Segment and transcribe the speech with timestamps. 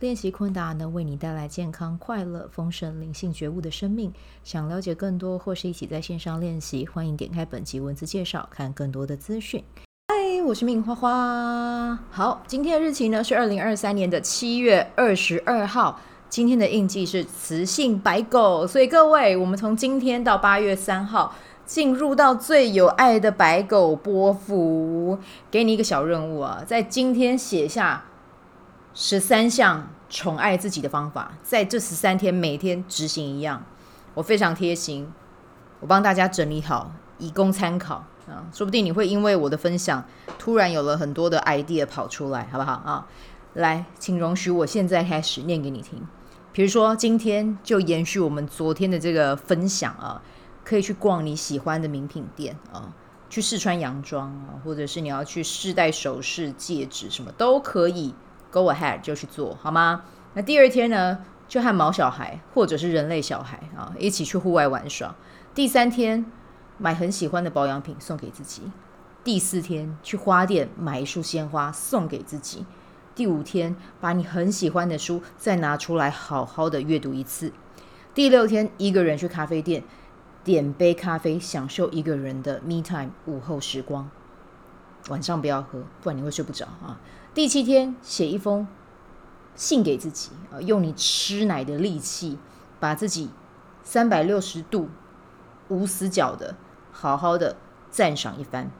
[0.00, 4.12] 练习昆达能为你带来健康、快乐、丰盛、灵性觉悟的生命。
[4.42, 9.62] 想了解更多或是一起在线上练习，欢迎点开本集文字介绍，看更多的资讯。
[10.08, 11.96] 嗨，我是命花花。
[12.10, 16.00] 好，今天的日期呢是二零二三年的七月二十二号。
[16.28, 21.32] 今天的印记是磁性白狗，所以各位，我们从今天到八月三号，
[21.64, 25.16] 进入到最有爱的白狗波符。
[25.52, 28.04] 给你一个小任务啊，在今天写下。
[28.96, 33.66] 十三项宠爱自己的方法，在这十三天每天执行一样，
[34.14, 35.12] 我非常贴心，
[35.80, 38.46] 我帮大家整理好，以供参考啊。
[38.52, 40.04] 说不定你会因为我的分享，
[40.38, 43.08] 突然有了很多的 idea 跑出来，好不好啊？
[43.54, 46.06] 来，请容许我现在开始念给你听。
[46.52, 50.22] 比如说，今天就延续我们昨天的这个分享啊，
[50.64, 52.94] 可以去逛你喜欢的名品店啊，
[53.28, 58.14] 去试穿洋装啊，或者是你要去试戴首饰、戒指，什么都可以。
[58.54, 60.04] Go ahead，就去做好吗？
[60.34, 65.16] 那第二天呢，就和毛小孩或者是人类小孩啊一起去户外玩耍。
[65.52, 66.24] 第三天，
[66.78, 68.62] 买很喜欢的保养品送给自己。
[69.24, 72.64] 第四天，去花店买一束鲜花送给自己。
[73.16, 77.52] 第五天，把你很喜欢的书再拿出来好好的阅读一次。
[78.14, 79.82] 第六天，一个人去咖啡店
[80.44, 84.08] 点杯咖啡，享受一个人的 me time 午后时光。
[85.08, 87.00] 晚上不要喝，不然你会睡不着啊。
[87.34, 88.64] 第七天，写一封
[89.56, 92.38] 信给自己啊，用你吃奶的力气，
[92.78, 93.28] 把自己
[93.82, 94.88] 三百六十度
[95.66, 96.54] 无死角的
[96.92, 97.56] 好好的
[97.90, 98.70] 赞赏一番。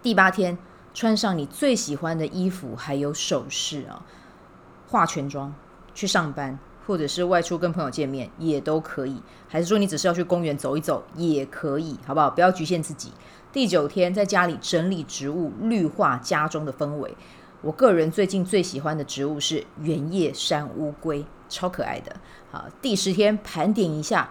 [0.00, 0.56] 第八天，
[0.94, 4.06] 穿上你最喜欢的衣服，还有首饰啊，
[4.86, 5.52] 化全妆
[5.96, 12.30] 去上班，或者是外出跟朋友见面也都可以，还是说你只是要去公园走一走也可以，好不好？
[12.30, 13.10] 不要局限自己。
[13.52, 17.16] 第九天，在家里整理植物，绿化家中的氛围。
[17.64, 22.14] 我个人最近最喜欢的植物是圆叶山乌龟，超可爱的。
[22.52, 24.28] 好，第十天盘点一下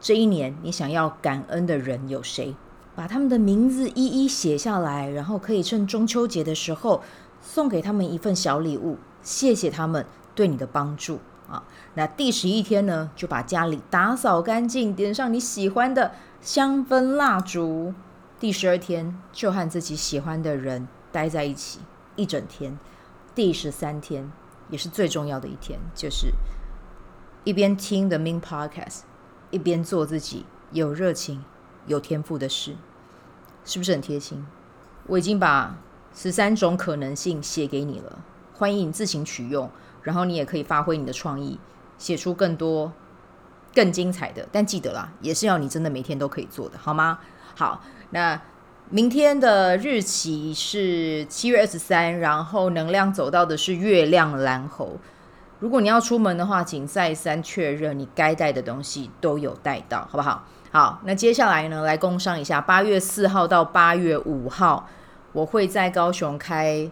[0.00, 2.54] 这一年你想要感恩的人有谁，
[2.94, 7.02] 把他们的名字一一写下来，然后可以趁中秋节的时候
[7.42, 10.06] 送给他们一份小礼物，谢谢他们
[10.36, 11.18] 对你的帮助
[11.50, 11.64] 啊。
[11.94, 17.92] 那第十一天呢，就把家里打扫干净，点上你喜欢的香氛蜡烛。
[18.38, 21.80] 第十二天就和自己喜欢的人待在一起。
[22.18, 22.76] 一整天，
[23.32, 24.30] 第十三天
[24.68, 26.32] 也是最重要的一天，就是
[27.44, 29.02] 一边听 The Main Podcast，
[29.52, 31.44] 一边做自己有热情、
[31.86, 32.74] 有天赋的事，
[33.64, 34.44] 是不是很贴心？
[35.06, 35.78] 我已经把
[36.12, 38.18] 十三种可能性写给你了，
[38.52, 39.70] 欢迎你自行取用，
[40.02, 41.60] 然后你也可以发挥你的创意，
[41.98, 42.92] 写出更多
[43.72, 44.48] 更精彩的。
[44.50, 47.20] 但记得啦，也是要你真的每天都可以做的，好吗？
[47.54, 47.80] 好，
[48.10, 48.42] 那。
[48.90, 54.96] 明天的日期是七月二十三，然后能量走到的是月亮蓝猴。
[55.58, 60.42] 如果你要出门的话，请再三确认你该带的东西都有带到，好不好？
[60.70, 64.88] 好，那接下来呢，来工商一下，八月四号到八月五号，
[65.32, 66.90] 我会在高雄开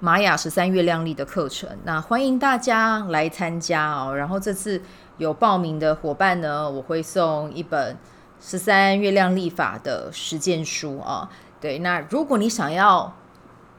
[0.00, 4.16] 玛雅十三月亮历的课程，那欢迎大家来参加哦。
[4.16, 4.82] 然后这次
[5.18, 7.96] 有报名的伙伴呢，我会送一本。
[8.44, 11.30] 十三月亮历法的实践书啊，
[11.60, 13.14] 对，那如果你想要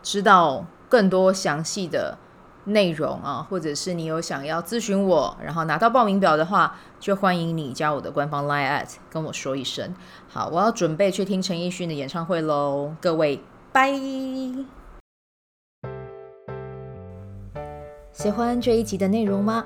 [0.01, 2.17] 知道更多详细的
[2.63, 9.93] 内容啊，或者是你有想要咨询我，然后拿到报名表的话，就欢迎你加我的官方 Line at 跟我说一声。
[10.29, 13.41] 好，我要准备去听陈奕迅的演唱会喽，各位，
[13.73, 13.91] 拜。
[18.13, 19.65] 喜欢这一集的内容吗？